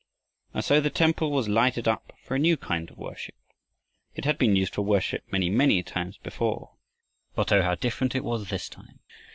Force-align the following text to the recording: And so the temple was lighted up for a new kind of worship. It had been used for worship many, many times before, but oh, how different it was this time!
And 0.55 0.65
so 0.65 0.81
the 0.81 0.89
temple 0.89 1.29
was 1.31 1.47
lighted 1.47 1.87
up 1.87 2.11
for 2.23 2.33
a 2.33 2.39
new 2.39 2.57
kind 2.57 2.89
of 2.89 2.97
worship. 2.97 3.35
It 4.15 4.25
had 4.25 4.39
been 4.39 4.55
used 4.55 4.73
for 4.73 4.81
worship 4.81 5.23
many, 5.31 5.47
many 5.51 5.83
times 5.83 6.17
before, 6.17 6.71
but 7.35 7.51
oh, 7.53 7.61
how 7.61 7.75
different 7.75 8.15
it 8.15 8.23
was 8.23 8.49
this 8.49 8.67
time! 8.67 9.01